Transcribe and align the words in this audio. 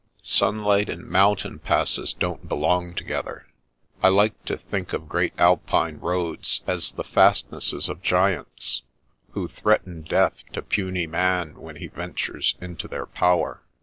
Sunlight 0.23 0.89
and 0.89 1.05
mountain 1.07 1.59
passes 1.59 2.11
don't 2.11 2.49
belong 2.49 2.95
together. 2.95 3.45
I 4.01 4.07
like 4.07 4.43
to 4.45 4.57
think 4.57 4.93
of 4.93 5.07
great 5.07 5.31
Alpine 5.37 5.99
roads 5.99 6.63
as 6.65 6.93
the 6.93 7.03
fastnesses 7.03 7.87
of 7.87 8.01
giants, 8.01 8.81
who 9.33 9.47
threaten 9.47 10.01
death 10.01 10.43
to 10.53 10.63
puny 10.63 11.05
man 11.05 11.53
when 11.53 11.75
he 11.75 11.85
ventures 11.85 12.55
into 12.59 12.87
their 12.87 13.05
power." 13.05 13.61